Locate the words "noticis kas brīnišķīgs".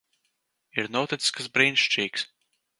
0.95-2.29